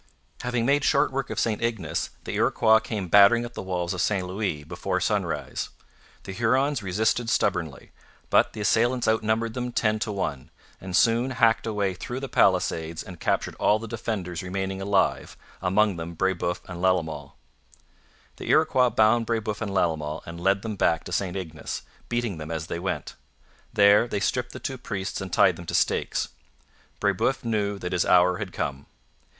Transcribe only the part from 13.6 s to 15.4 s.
the defenders remaining alive,